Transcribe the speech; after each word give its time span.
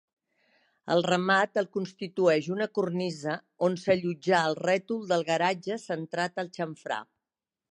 El 0.93 1.03
remat 1.07 1.59
el 1.61 1.67
constitueix 1.75 2.47
una 2.55 2.67
cornisa 2.79 3.35
on 3.67 3.77
s'allotjà 3.83 4.41
el 4.49 4.57
rètol 4.63 5.05
del 5.13 5.27
garatge 5.29 5.79
centrat 5.85 6.43
al 6.45 6.51
xamfrà. 6.57 6.99